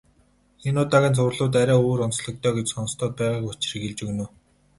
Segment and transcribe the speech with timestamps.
[0.67, 4.29] Энэ удаагийн цувралууд арай өөр онцлогтой гэж сонстоод байгаагийн учрыг хэлж өгнө үү.